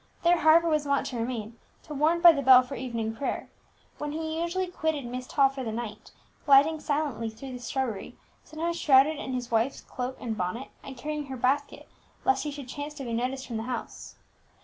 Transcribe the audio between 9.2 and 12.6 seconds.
his wife's cloak and bonnet, and carrying her basket, lest he